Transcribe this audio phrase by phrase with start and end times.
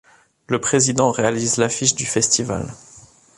[0.47, 2.65] Le Président réalise l'affiche du festival.